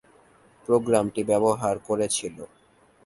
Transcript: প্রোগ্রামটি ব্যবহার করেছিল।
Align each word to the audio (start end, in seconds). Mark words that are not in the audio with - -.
প্রোগ্রামটি 0.65 1.21
ব্যবহার 1.23 1.75
করেছিল। 1.87 2.37